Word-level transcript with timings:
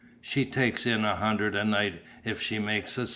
"She 0.19 0.45
takes 0.47 0.87
in 0.87 1.05
a 1.05 1.15
hundred 1.17 1.55
a 1.55 1.63
night 1.63 2.01
if 2.25 2.41
she 2.41 2.57
makes 2.57 2.97
a 2.97 3.05
cent!" 3.05 3.09